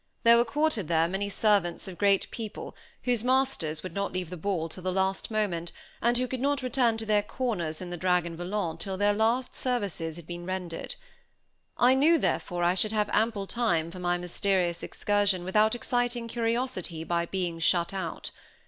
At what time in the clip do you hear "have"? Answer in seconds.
12.93-13.11